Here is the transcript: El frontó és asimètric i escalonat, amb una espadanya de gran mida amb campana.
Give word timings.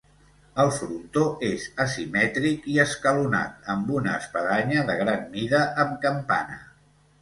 El 0.61 0.69
frontó 0.77 1.25
és 1.49 1.67
asimètric 1.85 2.67
i 2.77 2.79
escalonat, 2.85 3.63
amb 3.77 3.95
una 4.01 4.19
espadanya 4.25 4.91
de 4.93 5.01
gran 5.07 5.27
mida 5.39 5.65
amb 5.87 5.99
campana. 6.11 6.65